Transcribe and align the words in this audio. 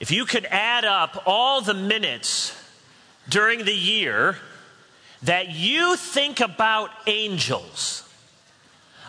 If 0.00 0.10
you 0.12 0.26
could 0.26 0.46
add 0.46 0.84
up 0.84 1.24
all 1.26 1.60
the 1.60 1.74
minutes 1.74 2.56
during 3.28 3.64
the 3.64 3.74
year 3.74 4.36
that 5.22 5.50
you 5.50 5.96
think 5.96 6.38
about 6.40 6.90
angels, 7.06 8.08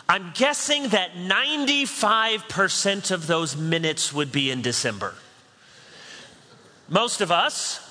I'm 0.08 0.32
guessing 0.34 0.88
that 0.88 1.12
95% 1.12 3.12
of 3.12 3.28
those 3.28 3.56
minutes 3.56 4.12
would 4.12 4.32
be 4.32 4.50
in 4.50 4.62
December. 4.62 5.14
Most 6.88 7.20
of 7.20 7.30
us, 7.30 7.88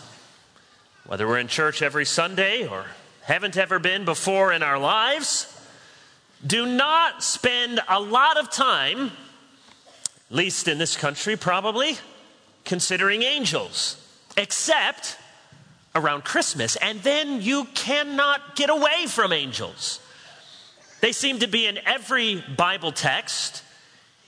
whether 1.06 1.26
we're 1.26 1.40
in 1.40 1.48
church 1.48 1.82
every 1.82 2.04
Sunday 2.04 2.68
or 2.68 2.86
haven't 3.22 3.56
ever 3.56 3.80
been 3.80 4.04
before 4.04 4.52
in 4.52 4.62
our 4.62 4.78
lives, 4.78 5.58
do 6.46 6.66
not 6.66 7.24
spend 7.24 7.80
a 7.88 8.02
lot 8.02 8.36
of 8.36 8.52
time, 8.52 9.12
least 10.30 10.68
in 10.68 10.78
this 10.78 10.98
country 10.98 11.38
probably, 11.38 11.98
considering 12.70 13.24
angels, 13.24 13.98
except 14.38 15.18
around 15.96 16.24
Christmas. 16.24 16.76
And 16.76 17.00
then 17.02 17.42
you 17.42 17.66
cannot 17.74 18.56
get 18.56 18.70
away 18.70 19.08
from 19.08 19.34
angels. 19.34 20.00
They 21.02 21.12
seem 21.12 21.40
to 21.40 21.48
be 21.48 21.66
in 21.66 21.80
every 21.80 22.44
Bible 22.56 22.92
text, 22.92 23.64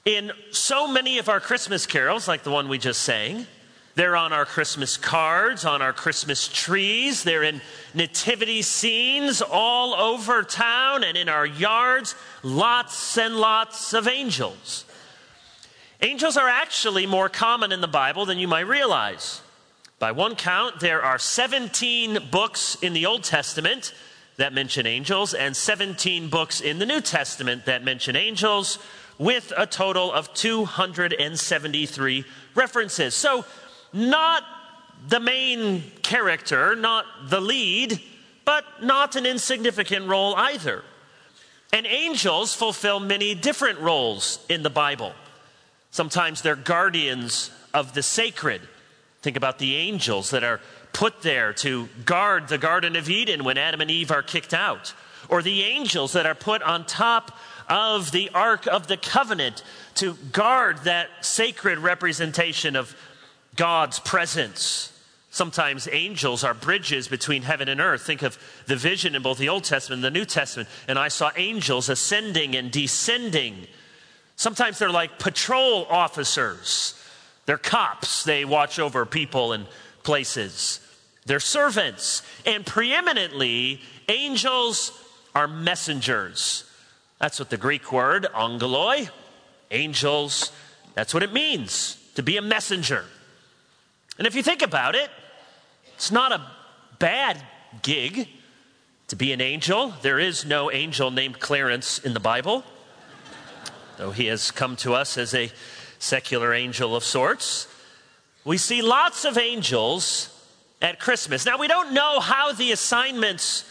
in 0.05 0.32
so 0.49 0.88
many 0.88 1.20
of 1.20 1.30
our 1.30 1.40
Christmas 1.40 1.85
carols, 1.85 2.27
like 2.27 2.41
the 2.41 2.49
one 2.49 2.68
we 2.68 2.80
just 2.80 3.04
sang. 3.04 3.46
They're 3.94 4.16
on 4.16 4.34
our 4.34 4.46
Christmas 4.46 4.98
cards, 4.98 5.63
on 5.63 5.84
our 5.84 5.94
Christmas 5.94 6.48
trees. 6.48 7.23
They're 7.23 7.44
in 7.44 7.62
nativity 7.94 8.63
scenes 8.63 9.44
all 9.44 9.94
over 9.94 10.41
town 10.41 11.04
and 11.04 11.16
in 11.16 11.30
our 11.30 11.46
yards. 11.46 12.16
Lots 12.41 13.20
and 13.20 13.35
lots 13.35 13.94
of 13.94 14.08
angels. 14.08 14.85
Angels 16.04 16.36
are 16.36 16.50
actually 16.50 17.05
more 17.05 17.30
common 17.30 17.72
in 17.72 17.82
the 17.82 17.88
Bible 17.88 18.26
than 18.26 18.40
you 18.40 18.48
might 18.48 18.62
realize. 18.62 19.41
By 20.00 20.12
one 20.12 20.36
count, 20.36 20.80
there 20.80 21.04
are 21.04 21.20
17 21.20 22.30
books 22.32 22.76
in 22.82 22.93
the 22.93 23.05
Old 23.05 23.24
Testament 23.24 23.93
that 24.38 24.52
mention 24.52 24.88
angels 24.88 25.35
and 25.35 25.55
17 25.55 26.27
books 26.30 26.60
in 26.60 26.80
the 26.80 26.88
New 26.88 27.02
Testament 27.02 27.66
that 27.66 27.84
mention 27.84 28.16
angels, 28.16 28.80
with 29.20 29.54
a 29.55 29.68
total 29.68 30.12
of 30.12 30.34
273 30.34 32.26
references. 32.55 33.13
So, 33.13 33.46
not 33.93 34.43
the 35.08 35.20
main 35.20 35.84
character, 36.02 36.76
not 36.76 37.05
the 37.30 37.40
lead, 37.40 38.02
but 38.46 38.65
not 38.82 39.15
an 39.15 39.27
insignificant 39.27 40.08
role 40.08 40.34
either. 40.36 40.84
And 41.71 41.86
angels 41.86 42.55
fulfill 42.55 42.99
many 42.99 43.36
different 43.36 43.80
roles 43.80 44.43
in 44.49 44.63
the 44.63 44.71
Bible. 44.71 45.13
Sometimes 45.91 46.41
they're 46.41 46.55
guardians 46.55 47.51
of 47.73 47.93
the 47.93 48.01
sacred. 48.01 48.61
Think 49.21 49.37
about 49.37 49.59
the 49.59 49.75
angels 49.75 50.31
that 50.31 50.43
are 50.43 50.61
put 50.93 51.21
there 51.21 51.53
to 51.53 51.87
guard 52.05 52.47
the 52.47 52.57
Garden 52.57 52.95
of 52.95 53.09
Eden 53.09 53.43
when 53.43 53.57
Adam 53.57 53.81
and 53.81 53.91
Eve 53.91 54.12
are 54.12 54.23
kicked 54.23 54.53
out, 54.53 54.93
or 55.29 55.41
the 55.41 55.63
angels 55.63 56.13
that 56.13 56.25
are 56.25 56.35
put 56.35 56.62
on 56.63 56.85
top 56.85 57.37
of 57.69 58.12
the 58.12 58.29
Ark 58.34 58.67
of 58.67 58.87
the 58.87 58.97
Covenant 58.97 59.63
to 59.95 60.15
guard 60.31 60.79
that 60.79 61.09
sacred 61.21 61.77
representation 61.77 62.75
of 62.75 62.95
God's 63.55 63.99
presence. 63.99 64.88
Sometimes 65.29 65.88
angels 65.91 66.44
are 66.44 66.53
bridges 66.53 67.07
between 67.07 67.44
heaven 67.44 67.69
and 67.69 67.79
earth. 67.79 68.01
Think 68.01 68.22
of 68.22 68.38
the 68.66 68.75
vision 68.75 69.16
in 69.16 69.22
both 69.22 69.38
the 69.38 69.47
Old 69.47 69.63
Testament 69.63 70.03
and 70.03 70.03
the 70.03 70.19
New 70.19 70.25
Testament. 70.25 70.67
And 70.89 71.00
I 71.00 71.07
saw 71.07 71.31
angels 71.38 71.88
ascending 71.88 72.56
and 72.56 72.69
descending 72.69 73.67
Sometimes 74.41 74.79
they're 74.79 74.89
like 74.89 75.19
patrol 75.19 75.85
officers. 75.88 77.00
They're 77.45 77.59
cops. 77.59 78.23
They 78.23 78.44
watch 78.44 78.79
over 78.79 79.06
people 79.06 79.53
and 79.53 79.67
places. 80.01 80.79
They're 81.28 81.39
servants. 81.39 82.23
And 82.44 82.66
preeminently, 82.66 83.81
angels 84.09 85.00
are 85.35 85.47
messengers. 85.47 86.63
That's 87.19 87.38
what 87.38 87.51
the 87.51 87.57
Greek 87.57 87.91
word, 87.91 88.30
angeloi, 88.34 89.12
angels, 89.69 90.51
that's 90.96 91.13
what 91.13 91.22
it 91.22 91.31
means 91.31 91.97
to 92.16 92.24
be 92.24 92.38
a 92.38 92.41
messenger. 92.41 93.06
And 94.18 94.25
if 94.25 94.34
you 94.34 94.41
think 94.41 94.63
about 94.63 94.96
it, 94.96 95.12
it's 95.94 96.12
not 96.12 96.31
a 96.31 96.47
bad 96.97 97.38
gig 97.84 98.28
to 99.09 99.16
be 99.16 99.34
an 99.34 99.40
angel. 99.40 99.94
There 100.01 100.18
is 100.18 100.46
no 100.46 100.72
angel 100.72 101.12
named 101.12 101.40
Clarence 101.40 102.00
in 102.00 102.16
the 102.16 102.19
Bible 102.19 102.63
though 104.01 104.09
he 104.09 104.25
has 104.25 104.50
come 104.50 104.75
to 104.75 104.95
us 104.95 105.16
as 105.16 105.35
a 105.35 105.51
secular 106.00 106.56
angel 106.56 106.95
of 106.95 107.03
sorts. 107.03 107.67
We 108.44 108.57
see 108.57 108.81
lots 108.81 109.25
of 109.25 109.38
angels 109.38 110.35
at 110.81 111.00
Christmas. 111.00 111.45
Now, 111.45 111.59
we 111.59 111.67
don't 111.67 111.94
know 111.94 112.19
how 112.19 112.51
the 112.51 112.72
assignments 112.72 113.63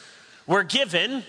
were 0.47 0.63
given. 0.63 1.25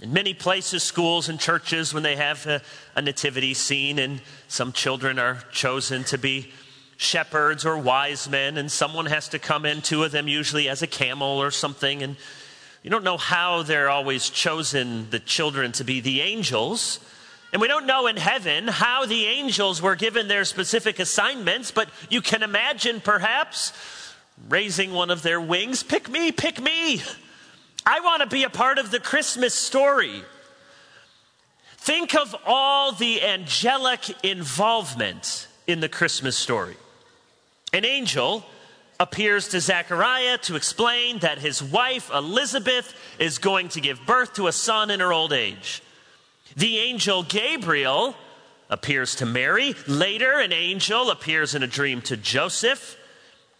In 0.00 0.12
many 0.12 0.34
places, 0.34 0.84
schools 0.84 1.28
and 1.28 1.40
churches, 1.40 1.92
when 1.92 2.04
they 2.04 2.14
have 2.14 2.46
a, 2.46 2.62
a, 2.94 3.02
nativity 3.02 3.54
scene, 3.54 3.98
and 3.98 4.20
some 4.46 4.70
children 4.70 5.18
are 5.18 5.42
chosen 5.50 6.04
to 6.04 6.16
be 6.16 6.52
shepherds 6.96 7.66
or 7.66 7.76
wise 7.76 8.28
men, 8.28 8.56
and 8.56 8.70
someone 8.70 9.06
has 9.06 9.30
to 9.30 9.40
come 9.40 9.66
in, 9.66 9.82
two 9.82 10.04
of 10.04 10.12
them 10.12 10.28
usually 10.28 10.68
as 10.68 10.80
a 10.80 10.86
camel 10.86 11.42
or 11.42 11.50
something. 11.50 12.04
And 12.04 12.14
you 12.84 12.90
don't 12.90 13.02
know 13.02 13.16
how 13.16 13.64
they're 13.64 13.90
always 13.90 14.30
chosen, 14.30 15.10
the 15.10 15.18
children, 15.18 15.72
to 15.72 15.82
be 15.82 16.00
the 16.00 16.20
angels. 16.20 17.00
And 17.52 17.60
we 17.60 17.68
don't 17.68 17.86
know 17.86 18.06
in 18.06 18.16
heaven 18.16 18.66
how 18.66 19.04
the 19.04 19.26
angels 19.26 19.82
were 19.82 19.94
given 19.94 20.26
their 20.26 20.44
specific 20.44 20.98
assignments, 20.98 21.70
but 21.70 21.90
you 22.08 22.22
can 22.22 22.42
imagine 22.42 23.00
perhaps 23.00 23.72
raising 24.48 24.92
one 24.92 25.10
of 25.10 25.22
their 25.22 25.40
wings 25.40 25.82
pick 25.82 26.08
me, 26.08 26.32
pick 26.32 26.60
me. 26.60 27.02
I 27.84 28.00
want 28.00 28.22
to 28.22 28.28
be 28.28 28.44
a 28.44 28.50
part 28.50 28.78
of 28.78 28.90
the 28.90 29.00
Christmas 29.00 29.54
story. 29.54 30.22
Think 31.76 32.14
of 32.14 32.34
all 32.46 32.92
the 32.92 33.22
angelic 33.22 34.24
involvement 34.24 35.48
in 35.66 35.80
the 35.80 35.88
Christmas 35.88 36.36
story. 36.36 36.76
An 37.72 37.84
angel 37.84 38.46
appears 38.98 39.48
to 39.48 39.60
Zechariah 39.60 40.38
to 40.38 40.54
explain 40.54 41.18
that 41.18 41.38
his 41.38 41.62
wife 41.62 42.10
Elizabeth 42.14 42.94
is 43.18 43.38
going 43.38 43.68
to 43.70 43.80
give 43.80 44.06
birth 44.06 44.34
to 44.34 44.46
a 44.46 44.52
son 44.52 44.90
in 44.90 45.00
her 45.00 45.12
old 45.12 45.32
age. 45.32 45.82
The 46.56 46.78
angel 46.78 47.22
Gabriel 47.22 48.14
appears 48.68 49.14
to 49.16 49.26
Mary. 49.26 49.74
Later, 49.86 50.38
an 50.38 50.52
angel 50.52 51.10
appears 51.10 51.54
in 51.54 51.62
a 51.62 51.66
dream 51.66 52.00
to 52.02 52.16
Joseph. 52.16 52.96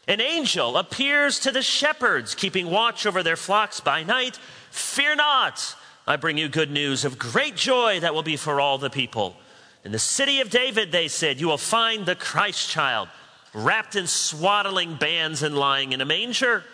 An 0.09 0.21
angel 0.21 0.77
appears 0.77 1.39
to 1.41 1.53
the 1.53 1.63
shepherds, 1.63 2.35
keeping 2.35 2.71
watch 2.71 3.07
over 3.07 3.23
their 3.23 3.37
flocks 3.37 3.81
by 3.81 4.03
night. 4.03 4.37
Fear 4.71 5.17
not, 5.17 5.77
I 6.07 6.17
bring 6.17 6.39
you 6.39 6.49
good 6.49 6.71
news 6.71 7.05
of 7.05 7.19
great 7.19 7.57
joy 7.57 8.01
that 8.01 8.15
will 8.15 8.23
be 8.23 8.37
for 8.37 8.61
all 8.61 8.79
the 8.79 8.91
people. 8.91 9.37
In 9.85 9.93
the 9.93 9.99
city 9.99 10.41
of 10.41 10.51
David, 10.51 10.93
they 10.93 11.09
said, 11.09 11.41
you 11.41 11.49
will 11.49 11.59
find 11.59 12.07
the 12.07 12.15
Christ 12.15 12.71
child 12.71 13.09
wrapped 13.55 13.97
in 13.97 14.07
swaddling 14.07 14.97
bands 14.97 15.43
and 15.43 15.57
lying 15.57 15.93
in 15.93 16.01
a 16.01 16.07
manger. 16.07 16.65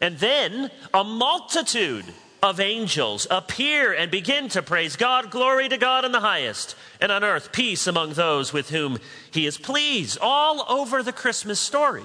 And 0.00 0.18
then 0.18 0.70
a 0.92 1.02
multitude 1.02 2.04
of 2.42 2.60
angels 2.60 3.26
appear 3.30 3.92
and 3.92 4.10
begin 4.10 4.48
to 4.50 4.62
praise 4.62 4.96
God. 4.96 5.30
Glory 5.30 5.68
to 5.68 5.76
God 5.76 6.04
in 6.04 6.12
the 6.12 6.20
highest, 6.20 6.74
and 7.00 7.12
on 7.12 7.24
earth 7.24 7.52
peace 7.52 7.86
among 7.86 8.14
those 8.14 8.52
with 8.52 8.70
whom 8.70 8.98
he 9.30 9.46
is 9.46 9.58
pleased. 9.58 10.18
All 10.20 10.64
over 10.68 11.02
the 11.02 11.12
Christmas 11.12 11.60
story. 11.60 12.04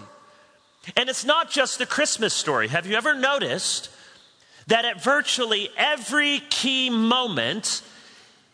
And 0.95 1.09
it's 1.09 1.25
not 1.25 1.49
just 1.49 1.79
the 1.79 1.85
Christmas 1.85 2.33
story. 2.33 2.67
Have 2.67 2.85
you 2.85 2.95
ever 2.95 3.15
noticed 3.15 3.89
that 4.67 4.85
at 4.85 5.03
virtually 5.03 5.69
every 5.77 6.39
key 6.49 6.89
moment 6.89 7.81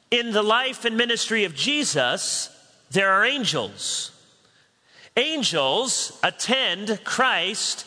in 0.10 0.32
the 0.32 0.44
life 0.44 0.86
and 0.86 0.98
ministry 0.98 1.44
of 1.46 1.56
Jesus, 1.56 2.50
there 2.92 3.12
are 3.12 3.26
angels? 3.26 4.12
Angels 5.18 6.18
attend 6.24 7.04
Christ 7.04 7.86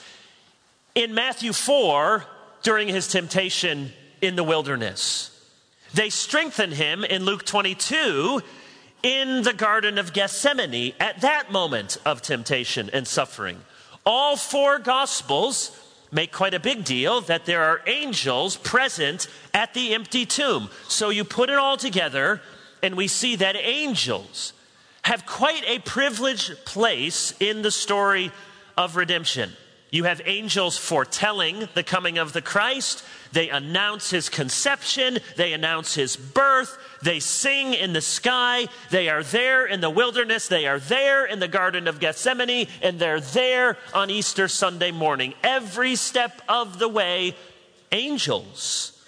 in 0.95 1.15
Matthew 1.15 1.53
4 1.53 2.25
during 2.65 2.89
his 2.89 3.07
temptation 3.07 3.93
in 4.21 4.35
the 4.35 4.43
wilderness. 4.43 5.31
They 5.93 6.11
strengthen 6.11 6.73
him 6.73 7.05
in 7.05 7.25
Luke 7.25 7.45
22 7.45 8.43
in 9.05 9.43
the 9.43 9.53
Garden 9.53 9.99
of 9.99 10.13
Gethsemane 10.13 10.95
at 10.99 11.21
that 11.21 11.53
moment 11.53 11.99
of 12.05 12.23
temptation 12.23 12.91
and 12.93 13.07
suffering. 13.07 13.61
All 14.05 14.37
four 14.37 14.79
Gospels 14.81 15.79
make 16.11 16.33
quite 16.33 16.55
a 16.55 16.61
big 16.61 16.85
deal 16.85 17.21
that 17.23 17.45
there 17.45 17.63
are 17.63 17.83
angels 17.87 18.57
present 18.57 19.29
at 19.53 19.75
the 19.75 19.95
empty 19.95 20.25
tomb. 20.25 20.71
So 20.89 21.11
you 21.11 21.25
put 21.25 21.51
it 21.51 21.59
all 21.59 21.77
together, 21.77 22.41
and 22.83 22.97
we 22.97 23.09
see 23.09 23.37
that 23.37 23.57
angels 23.57 24.53
have 25.03 25.27
quite 25.27 25.65
a 25.67 25.81
privileged 25.81 26.65
place 26.65 27.35
in 27.41 27.63
the 27.63 27.71
story 27.71 28.33
of 28.77 28.97
redemption. 28.97 29.53
You 29.95 30.03
have 30.03 30.21
angels 30.25 30.77
foretelling 30.77 31.69
the 31.75 31.85
coming 31.85 32.19
of 32.19 32.33
the 32.33 32.43
Christ. 32.43 33.05
They 33.31 33.49
announce 33.49 34.11
his 34.11 34.29
conception. 34.29 35.19
They 35.37 35.53
announce 35.53 35.95
his 35.95 36.17
birth. 36.17 36.77
They 37.01 37.21
sing 37.21 37.75
in 37.75 37.93
the 37.93 38.01
sky. 38.01 38.67
They 38.91 39.09
are 39.09 39.23
there 39.23 39.65
in 39.65 39.81
the 39.81 39.91
wilderness. 39.91 40.49
They 40.49 40.67
are 40.67 40.81
there 40.81 41.25
in 41.25 41.39
the 41.39 41.47
Garden 41.47 41.87
of 41.87 42.01
Gethsemane. 42.01 42.67
And 42.83 42.99
they're 42.99 43.21
there 43.21 43.79
on 43.95 44.11
Easter 44.11 44.49
Sunday 44.49 44.91
morning. 44.91 45.33
Every 45.45 45.95
step 45.95 46.43
of 46.49 46.81
the 46.81 46.89
way, 46.89 47.37
angels. 47.93 49.01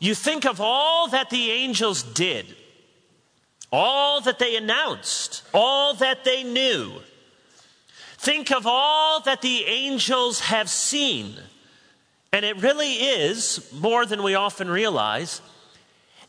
You 0.00 0.14
think 0.14 0.44
of 0.44 0.60
all 0.60 1.08
that 1.08 1.30
the 1.30 1.50
angels 1.50 2.02
did, 2.02 2.44
all 3.72 4.20
that 4.20 4.38
they 4.38 4.54
announced, 4.54 5.44
all 5.54 5.94
that 5.94 6.24
they 6.24 6.42
knew. 6.42 7.00
Think 8.18 8.50
of 8.50 8.66
all 8.66 9.20
that 9.20 9.42
the 9.42 9.64
angels 9.64 10.40
have 10.40 10.68
seen. 10.68 11.36
And 12.32 12.44
it 12.44 12.60
really 12.60 12.94
is, 12.94 13.72
more 13.72 14.04
than 14.04 14.22
we 14.22 14.34
often 14.34 14.68
realize, 14.68 15.40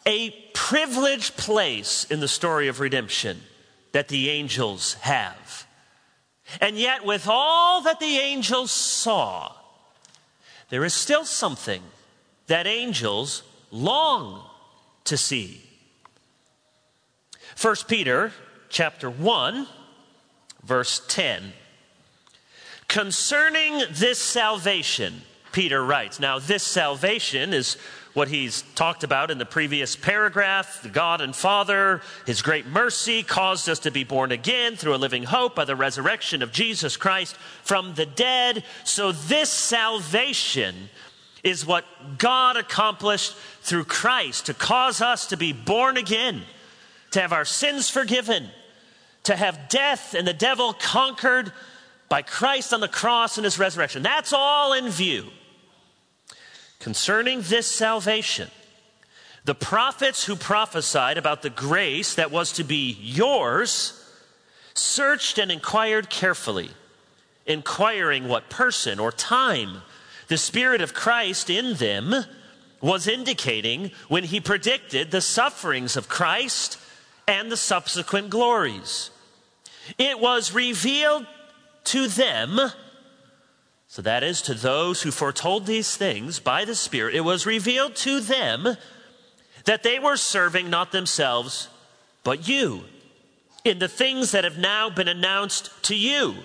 a 0.06 0.30
privileged 0.54 1.36
place 1.36 2.06
in 2.06 2.20
the 2.20 2.28
story 2.28 2.68
of 2.68 2.80
redemption 2.80 3.42
that 3.92 4.08
the 4.08 4.30
angels 4.30 4.94
have. 5.02 5.68
And 6.62 6.78
yet, 6.78 7.06
with 7.06 7.28
all 7.28 7.82
that 7.82 8.00
the 8.00 8.18
angels 8.18 8.72
saw, 8.72 9.52
there 10.70 10.86
is 10.86 10.94
still 10.94 11.26
something 11.26 11.82
that 12.48 12.68
angels 12.68 13.44
long 13.72 14.44
to 15.06 15.18
see. 15.18 15.62
1 17.60 17.76
Peter 17.88 18.32
chapter 18.70 19.10
1 19.10 19.68
verse 20.64 21.02
10 21.08 21.54
Concerning 22.90 23.84
this 23.92 24.20
salvation 24.20 25.22
Peter 25.52 25.84
writes. 25.84 26.20
Now 26.20 26.40
this 26.40 26.64
salvation 26.64 27.54
is 27.54 27.78
what 28.14 28.28
he's 28.28 28.64
talked 28.76 29.04
about 29.04 29.32
in 29.32 29.38
the 29.38 29.46
previous 29.46 29.96
paragraph. 29.96 30.82
The 30.82 30.90
God 30.90 31.22
and 31.22 31.36
Father, 31.36 32.02
his 32.26 32.42
great 32.42 32.66
mercy 32.66 33.24
caused 33.24 33.70
us 33.70 33.80
to 33.80 33.92
be 33.92 34.04
born 34.04 34.32
again 34.32 34.76
through 34.76 34.96
a 34.96 34.98
living 34.98 35.24
hope 35.24 35.56
by 35.56 35.66
the 35.66 35.76
resurrection 35.76 36.42
of 36.42 36.52
Jesus 36.52 36.98
Christ 36.98 37.36
from 37.64 37.94
the 37.94 38.06
dead. 38.06 38.64
So 38.84 39.12
this 39.12 39.50
salvation 39.50 40.90
is 41.44 41.66
what 41.66 41.86
God 42.18 42.58
accomplished 42.58 43.36
through 43.62 43.86
Christ 43.86 44.48
to 44.48 44.54
cause 44.54 45.02
us 45.02 45.28
to 45.28 45.38
be 45.38 45.54
born 45.54 45.96
again, 45.98 46.42
to 47.12 47.22
have 47.22 47.32
our 47.32 47.46
sins 47.46 47.90
forgiven, 47.90 48.50
to 49.24 49.36
have 49.36 49.70
death 49.70 50.14
and 50.14 50.28
the 50.28 50.34
devil 50.34 50.74
conquered 50.74 51.54
by 52.10 52.24
Christ 52.24 52.74
on 52.74 52.82
the 52.82 52.88
cross 52.88 53.38
and 53.38 53.46
his 53.46 53.60
resurrection. 53.60 54.04
That's 54.04 54.34
all 54.34 54.74
in 54.74 54.90
view. 54.90 55.28
Concerning 56.80 57.42
this 57.42 57.68
salvation, 57.68 58.50
the 59.46 59.56
prophets 59.56 60.26
who 60.26 60.36
prophesied 60.36 61.18
about 61.18 61.42
the 61.42 61.50
grace 61.50 62.16
that 62.16 62.32
was 62.32 62.52
to 62.54 62.64
be 62.64 62.98
yours 63.00 63.96
searched 64.74 65.38
and 65.38 65.52
inquired 65.52 66.10
carefully, 66.10 66.72
inquiring 67.46 68.28
what 68.28 68.50
person 68.50 69.00
or 69.00 69.12
time 69.12 69.82
the 70.28 70.38
Spirit 70.38 70.82
of 70.82 70.94
Christ 70.94 71.50
in 71.50 71.76
them 71.76 72.14
was 72.82 73.08
indicating 73.08 73.92
when 74.08 74.24
he 74.24 74.40
predicted 74.40 75.12
the 75.12 75.22
sufferings 75.22 75.98
of 75.98 76.08
Christ 76.08 76.80
and 77.28 77.52
the 77.52 77.58
subsequent 77.58 78.30
glories. 78.30 79.10
It 79.98 80.20
was 80.20 80.54
revealed 80.54 81.26
to 81.90 82.08
them, 82.08 82.60
so 83.88 84.02
that 84.02 84.24
is 84.24 84.42
to 84.44 84.54
those 84.54 85.02
who 85.02 85.12
foretold 85.12 85.66
these 85.66 85.98
things 85.98 86.40
by 86.40 86.66
the 86.66 86.76
Spirit, 86.76 87.16
it 87.16 87.22
was 87.22 87.46
revealed 87.46 87.96
to 87.98 88.20
them 88.20 88.78
that 89.66 89.84
they 89.84 89.98
were 89.98 90.18
serving 90.18 90.70
not 90.70 90.92
themselves, 90.92 91.68
but 92.24 92.48
you, 92.48 92.84
in 93.64 93.80
the 93.80 93.88
things 93.88 94.32
that 94.32 94.44
have 94.44 94.58
now 94.58 94.90
been 94.90 95.08
announced 95.08 95.72
to 95.84 95.96
you 95.96 96.36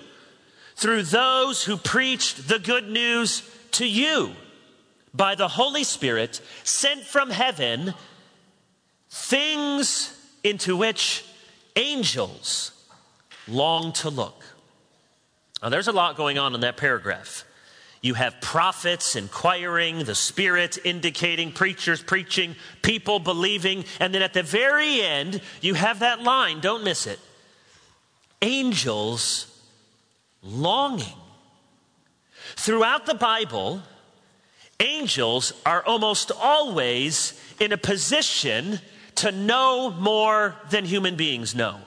through 0.75 1.03
those 1.03 1.63
who 1.63 1.77
preached 1.77 2.47
the 2.47 2.59
good 2.59 2.89
news 2.89 3.47
to 3.71 3.87
you 3.87 4.31
by 5.13 5.35
the 5.35 5.47
Holy 5.47 5.83
Spirit 5.83 6.41
sent 6.63 7.03
from 7.03 7.29
heaven 7.29 7.93
things 9.09 10.19
into 10.43 10.75
which 10.75 11.23
angels 11.75 12.71
long 13.47 13.93
to 13.93 14.09
look. 14.09 14.43
Now, 15.61 15.69
there's 15.69 15.87
a 15.87 15.93
lot 15.93 16.15
going 16.17 16.37
on 16.37 16.53
in 16.53 16.61
that 16.61 16.77
paragraph. 16.77 17.45
You 18.01 18.13
have 18.13 18.39
prophets 18.39 19.15
inquiring, 19.15 20.03
the 20.03 20.13
Spirit 20.13 20.77
indicating, 20.83 21.51
preachers 21.51 22.03
preaching, 22.03 22.55
people 22.83 23.19
believing, 23.19 23.85
and 23.99 24.13
then 24.13 24.21
at 24.21 24.33
the 24.33 24.43
very 24.43 25.01
end, 25.01 25.41
you 25.61 25.73
have 25.73 25.99
that 25.99 26.21
line, 26.21 26.59
don't 26.59 26.83
miss 26.83 27.07
it 27.07 27.19
angels 28.41 29.47
longing 30.43 31.17
Throughout 32.55 33.05
the 33.05 33.15
Bible, 33.15 33.81
angels 34.79 35.53
are 35.65 35.83
almost 35.83 36.31
always 36.31 37.39
in 37.59 37.71
a 37.71 37.77
position 37.77 38.79
to 39.15 39.31
know 39.31 39.91
more 39.91 40.55
than 40.69 40.85
human 40.85 41.15
beings 41.15 41.55
know. 41.55 41.79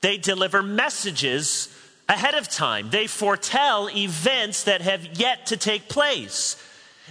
They 0.00 0.18
deliver 0.18 0.62
messages 0.62 1.68
ahead 2.08 2.34
of 2.34 2.48
time, 2.48 2.90
they 2.90 3.06
foretell 3.06 3.88
events 3.90 4.64
that 4.64 4.80
have 4.82 5.18
yet 5.18 5.46
to 5.46 5.56
take 5.56 5.88
place. 5.88 6.56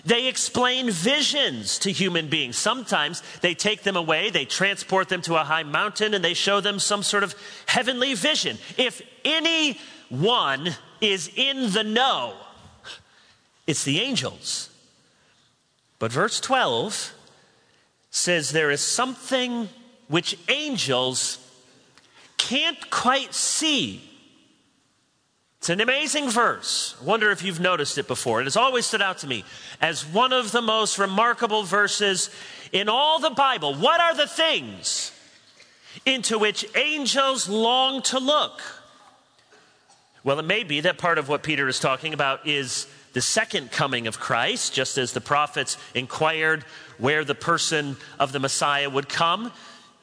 They 0.03 0.27
explain 0.27 0.91
visions 0.91 1.79
to 1.79 1.91
human 1.91 2.27
beings. 2.27 2.57
Sometimes 2.57 3.23
they 3.41 3.53
take 3.53 3.83
them 3.83 3.95
away, 3.95 4.29
they 4.29 4.45
transport 4.45 5.09
them 5.09 5.21
to 5.23 5.35
a 5.35 5.43
high 5.43 5.63
mountain, 5.63 6.13
and 6.13 6.23
they 6.23 6.33
show 6.33 6.61
them 6.61 6.79
some 6.79 7.01
sort 7.01 7.23
of 7.23 7.33
heavenly 7.65 8.13
vision. 8.13 8.57
If 8.77 9.01
anyone 9.23 10.75
is 11.01 11.31
in 11.35 11.71
the 11.71 11.83
know. 11.83 12.35
It's 13.67 13.83
the 13.83 13.99
angels. 13.99 14.69
But 15.97 16.11
verse 16.11 16.39
12 16.39 17.13
says 18.11 18.51
there 18.51 18.71
is 18.71 18.81
something 18.81 19.69
which 20.07 20.37
angels 20.49 21.39
can't 22.37 22.89
quite 22.89 23.33
see. 23.33 24.01
It's 25.65 25.71
an 25.71 25.81
amazing 25.81 26.29
verse. 26.29 26.95
I 27.01 27.05
wonder 27.05 27.31
if 27.31 27.43
you've 27.43 27.59
noticed 27.59 27.97
it 27.97 28.07
before. 28.07 28.39
It 28.39 28.43
has 28.43 28.55
always 28.55 28.85
stood 28.85 29.01
out 29.01 29.17
to 29.17 29.27
me 29.27 29.43
as 29.81 30.05
one 30.05 30.31
of 30.31 30.51
the 30.51 30.61
most 30.61 30.99
remarkable 30.99 31.63
verses 31.63 32.29
in 32.71 32.87
all 32.87 33.17
the 33.17 33.31
Bible. 33.31 33.73
What 33.73 33.99
are 33.99 34.13
the 34.13 34.27
things 34.27 35.11
into 36.05 36.37
which 36.37 36.67
angels 36.75 37.49
long 37.49 38.03
to 38.03 38.19
look? 38.19 38.61
Well, 40.23 40.37
it 40.37 40.45
may 40.45 40.63
be 40.63 40.81
that 40.81 40.99
part 40.99 41.17
of 41.17 41.29
what 41.29 41.41
Peter 41.41 41.67
is 41.67 41.79
talking 41.79 42.13
about 42.13 42.45
is 42.45 42.85
the 43.13 43.21
second 43.21 43.71
coming 43.71 44.05
of 44.05 44.19
Christ, 44.19 44.71
just 44.71 44.99
as 44.99 45.13
the 45.13 45.21
prophets 45.21 45.79
inquired 45.95 46.61
where 46.99 47.25
the 47.25 47.33
person 47.33 47.97
of 48.19 48.33
the 48.33 48.39
Messiah 48.39 48.87
would 48.87 49.09
come. 49.09 49.51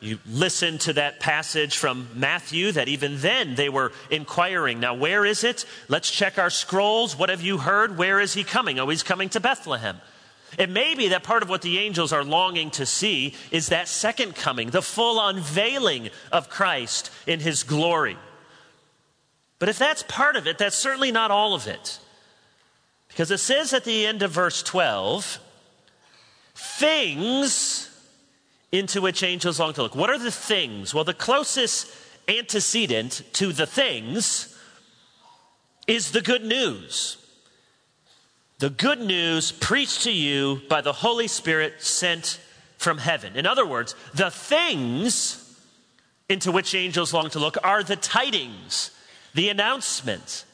You 0.02 0.18
listen 0.26 0.78
to 0.78 0.94
that 0.94 1.20
passage 1.20 1.78
from 1.78 2.08
Matthew 2.12 2.72
that 2.72 2.88
even 2.88 3.20
then 3.20 3.54
they 3.54 3.68
were 3.68 3.92
inquiring. 4.10 4.80
Now, 4.80 4.94
where 4.94 5.24
is 5.24 5.44
it? 5.44 5.64
Let's 5.86 6.10
check 6.10 6.38
our 6.38 6.50
scrolls. 6.50 7.16
What 7.16 7.30
have 7.30 7.40
you 7.40 7.58
heard? 7.58 7.96
Where 7.96 8.18
is 8.18 8.34
he 8.34 8.42
coming? 8.42 8.80
Oh, 8.80 8.88
he's 8.88 9.04
coming 9.04 9.28
to 9.28 9.38
Bethlehem. 9.38 10.00
It 10.58 10.70
may 10.70 10.96
be 10.96 11.08
that 11.08 11.22
part 11.22 11.44
of 11.44 11.48
what 11.48 11.62
the 11.62 11.78
angels 11.78 12.12
are 12.12 12.24
longing 12.24 12.72
to 12.72 12.84
see 12.84 13.36
is 13.52 13.68
that 13.68 13.86
second 13.86 14.34
coming, 14.34 14.70
the 14.70 14.82
full 14.82 15.24
unveiling 15.24 16.10
of 16.32 16.50
Christ 16.50 17.12
in 17.28 17.38
his 17.38 17.62
glory. 17.62 18.18
But 19.60 19.68
if 19.68 19.78
that's 19.78 20.02
part 20.08 20.34
of 20.34 20.48
it, 20.48 20.58
that's 20.58 20.76
certainly 20.76 21.12
not 21.12 21.30
all 21.30 21.54
of 21.54 21.68
it. 21.68 22.00
Because 23.06 23.30
it 23.30 23.38
says 23.38 23.72
at 23.72 23.84
the 23.84 24.04
end 24.04 24.22
of 24.22 24.32
verse 24.32 24.64
12, 24.64 25.38
things 26.56 27.88
into 28.72 29.00
which 29.00 29.22
angels 29.22 29.60
long 29.60 29.74
to 29.74 29.82
look. 29.82 29.94
What 29.94 30.10
are 30.10 30.18
the 30.18 30.30
things? 30.30 30.94
Well, 30.94 31.04
the 31.04 31.14
closest 31.14 31.92
antecedent 32.26 33.22
to 33.34 33.52
the 33.52 33.66
things 33.66 34.58
is 35.86 36.12
the 36.12 36.22
good 36.22 36.44
news. 36.44 37.18
The 38.58 38.70
good 38.70 39.00
news 39.00 39.52
preached 39.52 40.02
to 40.02 40.12
you 40.12 40.62
by 40.68 40.80
the 40.80 40.92
Holy 40.92 41.28
Spirit 41.28 41.82
sent 41.82 42.40
from 42.78 42.98
heaven. 42.98 43.36
In 43.36 43.46
other 43.46 43.66
words, 43.66 43.94
the 44.14 44.30
things 44.30 45.38
into 46.28 46.50
which 46.50 46.74
angels 46.74 47.12
long 47.12 47.28
to 47.30 47.38
look 47.38 47.56
are 47.62 47.82
the 47.82 47.96
tidings 47.96 48.90
the 49.34 49.48
announcement, 49.48 50.44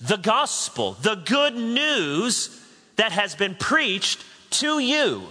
the 0.00 0.16
gospel, 0.16 0.94
the 1.02 1.14
good 1.14 1.54
news 1.54 2.58
that 2.96 3.12
has 3.12 3.34
been 3.34 3.54
preached 3.54 4.24
to 4.50 4.78
you, 4.78 5.28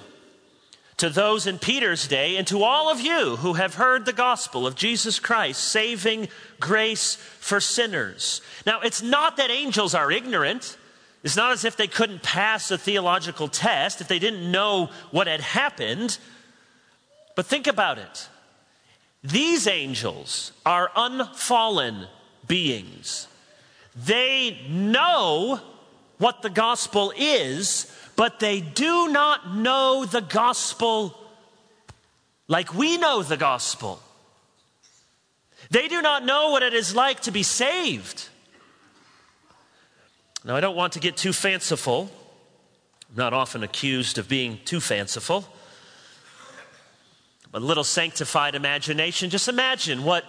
to 0.97 1.09
those 1.09 1.45
in 1.45 1.59
Peter's 1.59 2.07
day 2.07 2.37
and 2.37 2.47
to 2.47 2.63
all 2.63 2.91
of 2.91 2.99
you 2.99 3.35
who 3.37 3.53
have 3.53 3.75
heard 3.75 4.05
the 4.05 4.13
gospel 4.13 4.65
of 4.65 4.75
Jesus 4.75 5.19
Christ, 5.19 5.63
saving 5.63 6.27
grace 6.59 7.15
for 7.15 7.59
sinners. 7.59 8.41
Now, 8.65 8.81
it's 8.81 9.03
not 9.03 9.37
that 9.37 9.51
angels 9.51 9.93
are 9.93 10.11
ignorant. 10.11 10.77
It's 11.23 11.35
not 11.35 11.51
as 11.51 11.65
if 11.65 11.77
they 11.77 11.87
couldn't 11.87 12.23
pass 12.23 12.71
a 12.71 12.77
theological 12.77 13.47
test, 13.47 14.01
if 14.01 14.07
they 14.07 14.19
didn't 14.19 14.51
know 14.51 14.89
what 15.11 15.27
had 15.27 15.41
happened. 15.41 16.17
But 17.35 17.45
think 17.45 17.67
about 17.67 17.99
it. 17.99 18.27
These 19.23 19.67
angels 19.67 20.51
are 20.65 20.91
unfallen 20.95 22.07
beings. 22.47 23.27
They 23.95 24.59
know 24.67 25.59
what 26.17 26.41
the 26.41 26.49
gospel 26.49 27.13
is, 27.15 27.91
but 28.17 28.39
they 28.39 28.59
do 28.59 29.07
not 29.07 29.55
know 29.55 30.03
the 30.03 30.21
gospel 30.21 31.15
like 32.49 32.73
we 32.73 32.97
know 32.97 33.23
the 33.23 33.37
gospel. 33.37 34.01
They 35.69 35.87
do 35.87 36.01
not 36.01 36.25
know 36.25 36.51
what 36.51 36.63
it 36.63 36.73
is 36.73 36.95
like 36.95 37.21
to 37.21 37.31
be 37.31 37.43
saved. 37.43 38.29
Now, 40.43 40.55
I 40.55 40.59
don't 40.61 40.75
want 40.75 40.93
to 40.93 40.99
get 40.99 41.17
too 41.17 41.33
fanciful. 41.33 42.09
I'm 43.09 43.17
not 43.17 43.33
often 43.33 43.63
accused 43.63 44.17
of 44.17 44.29
being 44.29 44.59
too 44.65 44.79
fanciful. 44.79 45.45
A 47.53 47.59
little 47.59 47.83
sanctified 47.83 48.55
imagination, 48.55 49.29
just 49.29 49.47
imagine 49.47 50.03
what 50.03 50.23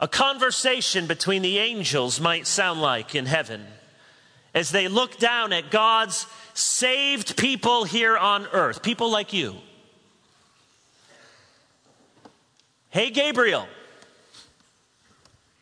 a 0.00 0.08
conversation 0.08 1.06
between 1.06 1.42
the 1.42 1.58
angels 1.58 2.20
might 2.20 2.46
sound 2.46 2.80
like 2.80 3.14
in 3.14 3.26
heaven 3.26 3.66
as 4.54 4.70
they 4.70 4.88
look 4.88 5.18
down 5.18 5.52
at 5.52 5.70
God's 5.70 6.26
saved 6.54 7.36
people 7.36 7.84
here 7.84 8.16
on 8.16 8.46
earth, 8.52 8.82
people 8.82 9.10
like 9.10 9.32
you. 9.32 9.56
Hey, 12.90 13.10
Gabriel. 13.10 13.68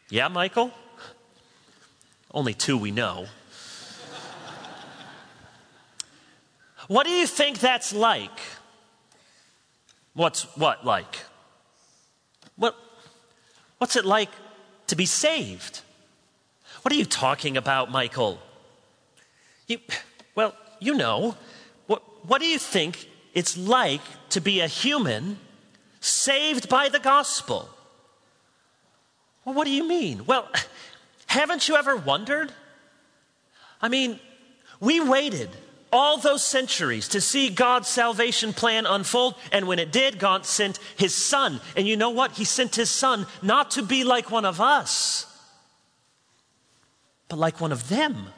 Yeah, 0.08 0.28
Michael? 0.28 0.70
Only 2.32 2.54
two 2.54 2.78
we 2.78 2.90
know. 2.90 3.26
what 6.88 7.06
do 7.06 7.12
you 7.12 7.26
think 7.26 7.58
that's 7.58 7.92
like? 7.92 8.38
What's 10.14 10.44
what 10.56 10.86
like? 10.86 11.24
What, 12.56 12.76
what's 13.78 13.96
it 13.96 14.04
like 14.04 14.30
to 14.86 14.96
be 14.96 15.06
saved? 15.06 15.80
What 16.82 16.92
are 16.92 16.96
you 16.96 17.04
talking 17.04 17.56
about, 17.56 17.90
Michael? 17.90 18.40
You, 19.66 19.78
well, 20.34 20.54
you 20.80 20.94
know. 20.94 21.36
What, 21.86 22.02
what 22.26 22.40
do 22.40 22.46
you 22.46 22.58
think 22.58 23.08
it's 23.34 23.56
like 23.56 24.02
to 24.30 24.40
be 24.40 24.60
a 24.60 24.66
human 24.66 25.38
saved 26.00 26.68
by 26.68 26.88
the 26.88 26.98
gospel? 26.98 27.68
Well, 29.44 29.54
what 29.54 29.64
do 29.64 29.70
you 29.70 29.86
mean? 29.86 30.26
Well, 30.26 30.48
haven't 31.26 31.68
you 31.68 31.76
ever 31.76 31.96
wondered? 31.96 32.52
I 33.80 33.88
mean, 33.88 34.18
we 34.80 35.00
waited 35.00 35.50
all 35.92 36.18
those 36.18 36.44
centuries 36.44 37.08
to 37.08 37.20
see 37.20 37.48
God's 37.48 37.88
salvation 37.88 38.52
plan 38.52 38.86
unfold. 38.86 39.34
And 39.52 39.66
when 39.66 39.78
it 39.78 39.92
did, 39.92 40.18
God 40.18 40.44
sent 40.44 40.78
his 40.96 41.14
son. 41.14 41.60
And 41.76 41.86
you 41.86 41.96
know 41.96 42.10
what? 42.10 42.32
He 42.32 42.44
sent 42.44 42.76
his 42.76 42.90
son 42.90 43.26
not 43.42 43.72
to 43.72 43.82
be 43.82 44.04
like 44.04 44.30
one 44.30 44.44
of 44.44 44.60
us, 44.60 45.26
but 47.28 47.38
like 47.38 47.60
one 47.60 47.72
of 47.72 47.88
them. 47.88 48.28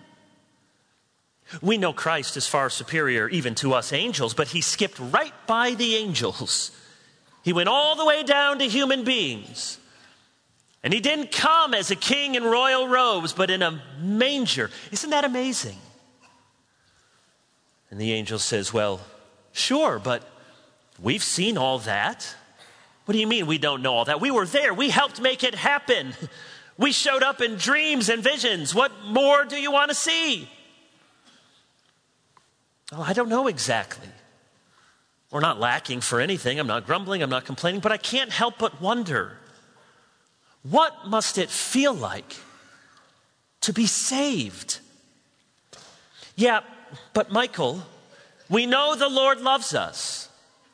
We 1.63 1.79
know 1.79 1.93
Christ 1.93 2.37
is 2.37 2.47
far 2.47 2.69
superior 2.69 3.29
even 3.29 3.55
to 3.57 3.75
us 3.75 3.93
angels, 3.93 4.35
but 4.35 4.49
he 4.49 4.61
skipped 4.61 4.99
right 4.99 5.33
by 5.47 5.75
the 5.75 5.97
angels. 5.97 6.71
He 7.43 7.53
went 7.53 7.69
all 7.69 7.97
the 7.97 8.05
way 8.05 8.23
down 8.23 8.59
to 8.59 8.67
human 8.67 9.05
beings. 9.05 9.79
And 10.83 10.93
he 10.93 11.01
didn't 11.01 11.33
come 11.33 11.75
as 11.75 11.91
a 11.91 11.97
king 11.97 12.35
in 12.35 12.45
royal 12.45 12.87
robes, 12.89 13.33
but 13.33 13.51
in 13.51 13.63
a 13.63 13.83
manger. 14.01 14.71
Isn't 14.93 15.11
that 15.11 15.25
amazing? 15.25 15.77
And 17.91 18.01
the 18.01 18.13
angel 18.13 18.39
says, 18.39 18.73
Well, 18.73 19.01
sure, 19.53 19.99
but 19.99 20.29
we've 21.01 21.23
seen 21.23 21.57
all 21.59 21.79
that. 21.81 22.35
What 23.07 23.15
do 23.15 23.19
you 23.19 23.27
mean 23.27 23.47
we 23.47 23.59
don't 23.59 23.81
know 23.81 23.95
all 23.95 24.05
that? 24.05 24.21
We 24.21 24.31
were 24.31 24.47
there, 24.47 24.75
we 24.75 24.91
helped 24.91 25.21
make 25.21 25.43
it 25.45 25.55
happen. 25.55 26.15
We 26.81 26.93
showed 26.93 27.25
up 27.25 27.41
in 27.41 27.57
dreams 27.57 28.09
and 28.09 28.23
visions. 28.23 28.73
What 28.73 28.93
more 29.05 29.45
do 29.45 29.57
you 29.57 29.73
want 29.73 29.89
to 29.89 29.97
see? 29.97 30.49
Well, 32.93 33.03
I 33.03 33.13
don't 33.13 33.29
know 33.29 33.47
exactly. 33.49 34.09
We're 35.31 35.41
not 35.41 35.61
lacking 35.61 36.01
for 36.01 36.21
anything. 36.21 36.59
I'm 36.59 36.67
not 36.67 36.87
grumbling. 36.87 37.23
I'm 37.23 37.31
not 37.31 37.45
complaining. 37.45 37.81
But 37.81 37.93
I 37.93 37.99
can't 37.99 38.31
help 38.31 38.59
but 38.59 38.81
wonder 38.81 39.37
what 40.63 41.07
must 41.07 41.39
it 41.39 41.51
feel 41.51 41.95
like 41.95 42.37
to 43.61 43.73
be 43.73 43.87
saved? 43.87 44.81
Yeah, 46.37 46.61
but 47.13 47.31
Michael, 47.31 47.83
we 48.49 48.67
know 48.67 48.95
the 48.95 49.09
Lord 49.09 49.41
loves 49.41 49.75
us. 49.75 50.29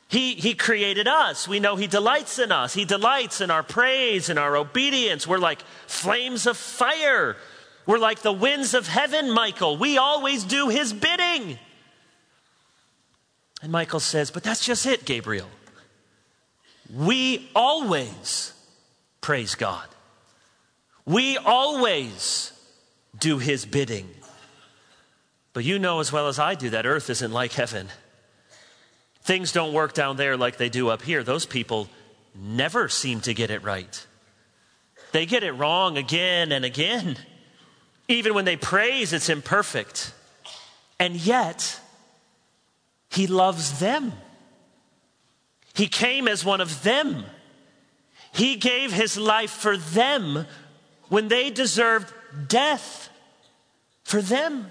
He, 0.07 0.35
he 0.35 0.53
created 0.53 1.07
us. 1.07 1.47
We 1.47 1.59
know 1.59 1.75
He 1.75 1.87
delights 1.87 2.39
in 2.39 2.51
us. 2.51 2.73
He 2.73 2.85
delights 2.85 3.41
in 3.41 3.51
our 3.51 3.63
praise 3.63 4.29
and 4.29 4.39
our 4.39 4.55
obedience. 4.55 5.27
We're 5.27 5.39
like 5.39 5.61
flames 5.87 6.45
of 6.45 6.57
fire. 6.57 7.35
We're 7.85 7.97
like 7.97 8.21
the 8.21 8.31
winds 8.31 8.73
of 8.73 8.87
heaven, 8.87 9.31
Michael. 9.31 9.77
We 9.77 9.97
always 9.97 10.43
do 10.43 10.69
His 10.69 10.93
bidding. 10.93 11.59
And 13.61 13.71
Michael 13.71 13.99
says, 13.99 14.31
But 14.31 14.43
that's 14.43 14.65
just 14.65 14.85
it, 14.85 15.05
Gabriel. 15.05 15.49
We 16.93 17.49
always 17.55 18.53
praise 19.21 19.55
God, 19.55 19.87
we 21.05 21.37
always 21.37 22.51
do 23.17 23.39
his 23.39 23.65
bidding. 23.65 24.09
But 25.53 25.63
you 25.63 25.79
know 25.79 26.01
as 26.01 26.11
well 26.11 26.27
as 26.27 26.37
I 26.37 26.55
do 26.55 26.71
that 26.71 26.85
earth 26.85 27.09
isn't 27.09 27.31
like 27.31 27.53
heaven. 27.53 27.87
Things 29.21 29.53
don't 29.53 29.71
work 29.71 29.93
down 29.93 30.17
there 30.17 30.35
like 30.35 30.57
they 30.57 30.67
do 30.67 30.89
up 30.89 31.01
here. 31.01 31.23
Those 31.23 31.45
people 31.45 31.87
never 32.35 32.89
seem 32.89 33.21
to 33.21 33.33
get 33.33 33.49
it 33.49 33.63
right. 33.63 34.05
They 35.13 35.25
get 35.25 35.43
it 35.43 35.53
wrong 35.53 35.97
again 35.97 36.51
and 36.51 36.65
again. 36.65 37.17
Even 38.09 38.33
when 38.33 38.43
they 38.43 38.57
praise, 38.57 39.13
it's 39.13 39.29
imperfect. 39.29 40.13
And 40.99 41.15
yet, 41.15 41.79
he 43.15 43.27
loves 43.27 43.79
them. 43.79 44.11
He 45.73 45.87
came 45.87 46.27
as 46.27 46.43
one 46.43 46.59
of 46.59 46.83
them. 46.83 47.23
He 48.33 48.57
gave 48.57 48.91
his 48.91 49.17
life 49.17 49.51
for 49.51 49.77
them 49.77 50.45
when 51.07 51.29
they 51.29 51.49
deserved 51.49 52.13
death 52.49 53.09
for 54.03 54.21
them. 54.21 54.69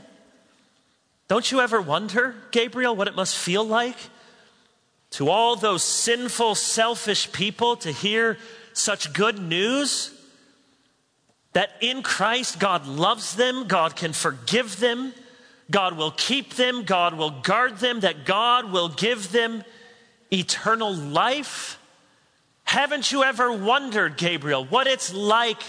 Don't 1.26 1.50
you 1.50 1.60
ever 1.60 1.80
wonder, 1.80 2.34
Gabriel, 2.50 2.94
what 2.94 3.08
it 3.08 3.16
must 3.16 3.34
feel 3.34 3.64
like 3.64 3.96
to 5.12 5.30
all 5.30 5.56
those 5.56 5.82
sinful, 5.82 6.54
selfish 6.54 7.32
people 7.32 7.76
to 7.76 7.90
hear 7.90 8.36
such 8.74 9.14
good 9.14 9.38
news? 9.38 10.10
That 11.54 11.70
in 11.80 12.02
Christ, 12.02 12.58
God 12.58 12.86
loves 12.86 13.36
them, 13.36 13.68
God 13.68 13.96
can 13.96 14.12
forgive 14.12 14.80
them, 14.80 15.14
God 15.70 15.96
will 15.96 16.10
keep 16.10 16.54
them, 16.54 16.84
God 16.84 17.14
will 17.14 17.30
guard 17.30 17.78
them, 17.78 18.00
that 18.00 18.26
God 18.26 18.70
will 18.70 18.88
give 18.88 19.32
them 19.32 19.64
eternal 20.32 20.94
life. 20.94 21.78
Haven't 22.64 23.12
you 23.12 23.22
ever 23.22 23.52
wondered, 23.52 24.16
Gabriel, 24.16 24.64
what 24.64 24.86
it's 24.86 25.12
like 25.12 25.62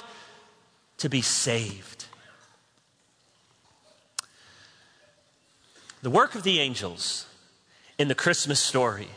to 0.98 1.10
be 1.10 1.22
saved? 1.22 2.06
The 6.02 6.10
work 6.10 6.36
of 6.36 6.44
the 6.44 6.60
angels 6.60 7.26
in 7.98 8.08
the 8.08 8.16
Christmas 8.16 8.60
story 8.60 9.08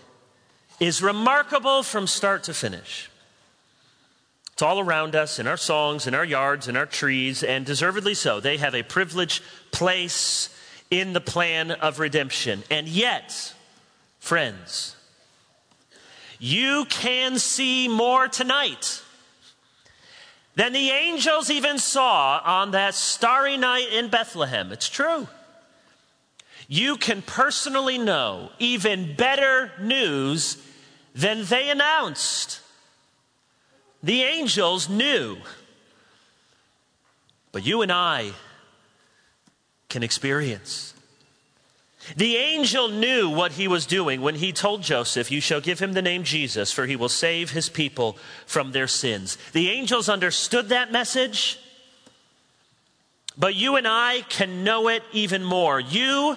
is 0.81 1.03
remarkable 1.03 1.83
from 1.83 2.07
start 2.07 2.45
to 2.45 2.55
finish. 2.55 3.11
It's 4.53 4.63
all 4.63 4.81
around 4.81 5.15
us 5.15 5.39
in 5.39 5.47
our 5.47 5.57
songs, 5.57 6.07
in 6.07 6.15
our 6.15 6.25
yards, 6.25 6.67
in 6.67 6.77
our 6.77 6.87
trees, 6.87 7.43
and 7.43 7.67
deservedly 7.67 8.15
so. 8.15 8.41
They 8.41 8.57
have 8.57 8.75
a 8.75 8.83
privileged 8.83 9.43
place 9.71 10.49
in 10.91 11.13
the 11.13 11.21
plan 11.21 11.71
of 11.71 11.99
redemption. 11.99 12.63
And 12.71 12.89
yet, 12.89 13.55
friends, 14.19 14.97
you 16.39 16.87
can 16.89 17.39
see 17.39 17.89
more 17.89 18.29
tonight 18.29 19.03
than 20.55 20.73
the 20.73 20.91
angels 20.91 21.51
even 21.51 21.79
saw 21.79 22.41
on 22.45 22.73
that 22.73 22.95
starry 22.95 23.57
night 23.57 23.89
in 23.93 24.09
Bethlehem. 24.09 24.73
It's 24.73 24.89
true. 24.89 25.29
You 26.67 26.97
can 26.97 27.23
personally 27.23 27.97
know 27.97 28.51
even 28.59 29.15
better 29.15 29.73
news 29.81 30.59
than 31.15 31.45
they 31.45 31.71
announced. 31.71 32.61
The 34.03 34.23
angels 34.23 34.89
knew. 34.89 35.39
But 37.53 37.65
you 37.65 37.83
and 37.83 37.91
I 37.91 38.33
can 39.89 40.03
experience. 40.03 40.95
The 42.17 42.37
angel 42.37 42.89
knew 42.89 43.29
what 43.29 43.53
he 43.53 43.69
was 43.69 43.85
doing 43.85 44.21
when 44.21 44.37
he 44.37 44.53
told 44.53 44.83
Joseph, 44.83 45.31
You 45.31 45.41
shall 45.41 45.61
give 45.61 45.79
him 45.79 45.93
the 45.93 46.03
name 46.03 46.23
Jesus, 46.23 46.73
for 46.73 46.87
he 46.87 46.97
will 46.97 47.09
save 47.09 47.51
his 47.51 47.69
people 47.69 48.17
from 48.47 48.73
their 48.73 48.87
sins. 48.87 49.37
The 49.53 49.69
angels 49.71 50.09
understood 50.09 50.71
that 50.71 50.93
message, 50.93 51.59
but 53.37 53.55
you 53.55 53.77
and 53.77 53.87
I 53.87 54.23
can 54.29 54.65
know 54.65 54.89
it 54.89 55.03
even 55.13 55.45
more. 55.45 55.81
You 55.81 56.37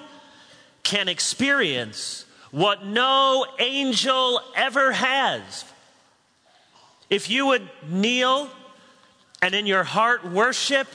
can 0.84 1.08
experience 1.08 2.26
what 2.52 2.86
no 2.86 3.46
angel 3.60 4.42
ever 4.56 4.92
has. 4.92 5.64
If 7.10 7.30
you 7.30 7.48
would 7.48 7.70
kneel 7.90 8.50
and 9.42 9.56
in 9.56 9.66
your 9.66 9.84
heart 9.84 10.26
worship 10.26 10.88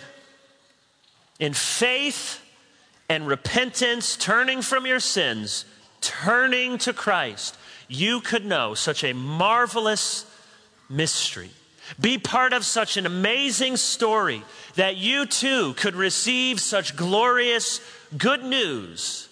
in 1.39 1.55
faith 1.55 2.43
and 3.09 3.27
repentance, 3.27 4.17
turning 4.17 4.63
from 4.63 4.87
your 4.87 5.01
sins, 5.01 5.65
turning 6.01 6.79
to 6.79 6.93
Christ, 6.93 7.57
you 7.89 8.21
could 8.21 8.45
know 8.45 8.75
such 8.75 9.05
a 9.05 9.13
marvelous 9.13 10.27
mystery. 10.89 11.51
Be 12.01 12.19
part 12.19 12.53
of 12.53 12.65
such 12.65 12.97
an 12.97 13.07
amazing 13.07 13.77
story 13.77 14.43
that 14.75 14.97
you 14.97 15.25
too 15.27 15.75
could 15.75 15.95
receive 15.95 16.61
such 16.61 16.97
glorious 16.97 17.81
good 18.17 18.43
news 18.43 19.29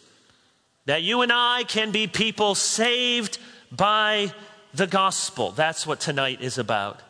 that 0.86 1.02
you 1.02 1.22
and 1.22 1.32
I 1.32 1.64
can 1.64 1.90
be 1.90 2.06
people 2.06 2.54
saved 2.54 3.38
by 3.72 4.32
the 4.74 4.86
gospel. 4.86 5.50
That's 5.52 5.86
what 5.86 6.00
tonight 6.00 6.40
is 6.40 6.58
about. 6.58 7.00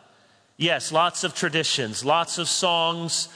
Yes, 0.57 0.91
lots 0.91 1.23
of 1.23 1.35
traditions, 1.35 2.05
lots 2.05 2.37
of 2.37 2.47
songs, 2.47 3.27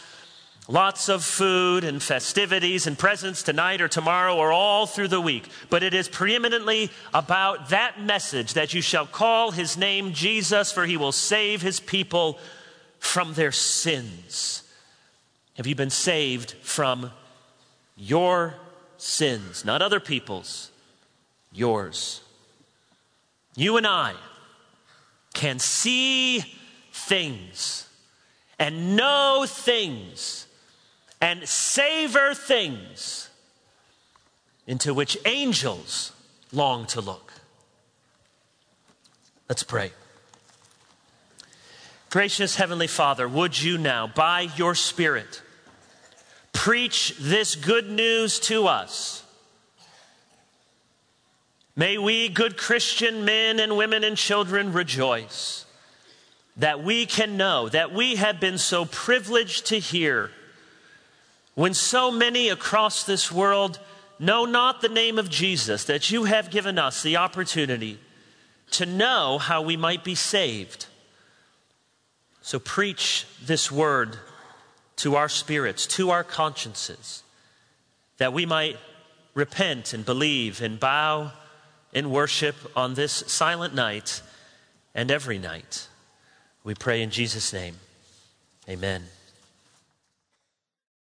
Lots 0.69 1.09
of 1.09 1.23
food 1.23 1.83
and 1.83 2.01
festivities 2.01 2.85
and 2.85 2.95
presents 2.95 3.41
tonight 3.41 3.81
or 3.81 3.87
tomorrow 3.87 4.37
or 4.37 4.51
all 4.51 4.85
through 4.85 5.07
the 5.07 5.19
week. 5.19 5.49
But 5.71 5.81
it 5.81 5.95
is 5.95 6.07
preeminently 6.07 6.91
about 7.11 7.69
that 7.69 7.99
message 7.99 8.53
that 8.53 8.71
you 8.71 8.79
shall 8.83 9.07
call 9.07 9.49
his 9.49 9.77
name 9.77 10.13
Jesus, 10.13 10.71
for 10.71 10.85
he 10.85 10.95
will 10.95 11.11
save 11.11 11.63
his 11.63 11.79
people 11.79 12.37
from 12.99 13.33
their 13.33 13.51
sins. 13.51 14.61
Have 15.57 15.65
you 15.65 15.73
been 15.73 15.89
saved 15.89 16.51
from 16.61 17.09
your 17.97 18.53
sins? 18.97 19.65
Not 19.65 19.81
other 19.81 19.99
people's, 19.99 20.69
yours. 21.51 22.21
You 23.55 23.77
and 23.77 23.87
I 23.87 24.13
can 25.33 25.57
see 25.57 26.45
things 26.91 27.89
and 28.59 28.95
know 28.95 29.45
things 29.47 30.45
and 31.21 31.47
savor 31.47 32.33
things 32.33 33.29
into 34.65 34.93
which 34.93 35.17
angels 35.25 36.13
long 36.51 36.85
to 36.87 37.01
look. 37.01 37.33
Let's 39.47 39.63
pray. 39.63 39.91
Gracious 42.09 42.55
Heavenly 42.55 42.87
Father, 42.87 43.27
would 43.27 43.61
you 43.61 43.77
now, 43.77 44.07
by 44.07 44.49
your 44.55 44.75
Spirit, 44.75 45.41
preach 46.53 47.15
this 47.19 47.55
good 47.55 47.89
news 47.89 48.39
to 48.41 48.67
us? 48.67 49.23
May 51.75 51.97
we, 51.97 52.29
good 52.29 52.57
Christian 52.57 53.25
men 53.25 53.59
and 53.59 53.77
women 53.77 54.03
and 54.03 54.17
children, 54.17 54.73
rejoice 54.73 55.65
that 56.57 56.83
we 56.83 57.05
can 57.05 57.37
know 57.37 57.69
that 57.69 57.93
we 57.93 58.15
have 58.15 58.39
been 58.39 58.57
so 58.57 58.85
privileged 58.85 59.67
to 59.67 59.79
hear 59.79 60.31
when 61.59 61.73
so 61.73 62.09
many 62.09 62.47
across 62.47 63.03
this 63.03 63.29
world 63.29 63.81
know 64.17 64.45
not 64.45 64.79
the 64.79 64.87
name 64.87 65.19
of 65.19 65.29
Jesus, 65.29 65.83
that 65.83 66.09
you 66.09 66.23
have 66.23 66.49
given 66.49 66.79
us 66.79 67.03
the 67.03 67.17
opportunity 67.17 67.99
to 68.71 68.85
know 68.85 69.37
how 69.37 69.61
we 69.61 69.75
might 69.75 70.01
be 70.01 70.15
saved. 70.15 70.85
So 72.41 72.59
preach 72.59 73.27
this 73.45 73.69
word 73.69 74.15
to 74.95 75.17
our 75.17 75.27
spirits, 75.27 75.85
to 75.87 76.11
our 76.11 76.23
consciences, 76.23 77.23
that 78.19 78.31
we 78.31 78.45
might 78.45 78.77
repent 79.33 79.93
and 79.93 80.05
believe 80.05 80.61
and 80.61 80.79
bow 80.79 81.33
in 81.91 82.09
worship 82.09 82.55
on 82.73 82.93
this 82.93 83.11
silent 83.11 83.75
night 83.75 84.21
and 84.95 85.11
every 85.11 85.37
night. 85.37 85.89
We 86.63 86.73
pray 86.73 87.01
in 87.01 87.09
Jesus' 87.09 87.51
name. 87.51 87.75
Amen. 88.69 89.03